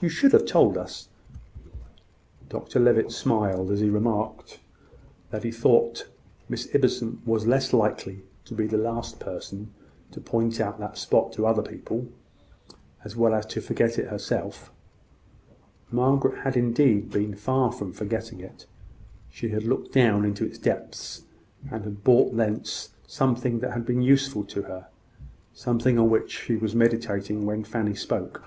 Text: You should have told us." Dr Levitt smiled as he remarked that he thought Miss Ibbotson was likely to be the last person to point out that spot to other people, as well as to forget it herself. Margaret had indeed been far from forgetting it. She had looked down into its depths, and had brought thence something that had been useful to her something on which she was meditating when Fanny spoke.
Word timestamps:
You 0.00 0.08
should 0.08 0.32
have 0.32 0.46
told 0.46 0.78
us." 0.78 1.10
Dr 2.48 2.80
Levitt 2.80 3.12
smiled 3.12 3.70
as 3.70 3.80
he 3.80 3.90
remarked 3.90 4.58
that 5.28 5.44
he 5.44 5.50
thought 5.50 6.08
Miss 6.48 6.66
Ibbotson 6.74 7.20
was 7.26 7.44
likely 7.46 8.22
to 8.46 8.54
be 8.54 8.66
the 8.66 8.78
last 8.78 9.20
person 9.20 9.70
to 10.12 10.18
point 10.18 10.62
out 10.62 10.78
that 10.78 10.96
spot 10.96 11.34
to 11.34 11.46
other 11.46 11.60
people, 11.60 12.08
as 13.04 13.16
well 13.16 13.34
as 13.34 13.44
to 13.44 13.60
forget 13.60 13.98
it 13.98 14.08
herself. 14.08 14.72
Margaret 15.90 16.38
had 16.44 16.56
indeed 16.56 17.10
been 17.10 17.34
far 17.36 17.70
from 17.70 17.92
forgetting 17.92 18.40
it. 18.40 18.64
She 19.28 19.50
had 19.50 19.64
looked 19.64 19.92
down 19.92 20.24
into 20.24 20.46
its 20.46 20.56
depths, 20.56 21.24
and 21.70 21.84
had 21.84 22.02
brought 22.02 22.34
thence 22.34 22.94
something 23.06 23.58
that 23.58 23.72
had 23.72 23.84
been 23.84 24.00
useful 24.00 24.44
to 24.44 24.62
her 24.62 24.88
something 25.52 25.98
on 25.98 26.08
which 26.08 26.32
she 26.46 26.56
was 26.56 26.74
meditating 26.74 27.44
when 27.44 27.62
Fanny 27.62 27.94
spoke. 27.94 28.42